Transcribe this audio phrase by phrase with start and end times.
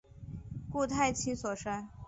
[0.71, 1.87] 顾太清所生。